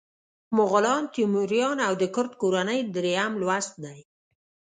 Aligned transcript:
مغولان، 0.57 1.03
تیموریان 1.13 1.77
او 1.87 1.93
د 2.01 2.03
کرت 2.15 2.31
کورنۍ 2.41 2.79
دریم 2.95 3.33
لوست 3.41 3.73
دی. 3.83 3.99